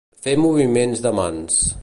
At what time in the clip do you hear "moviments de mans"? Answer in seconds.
0.45-1.61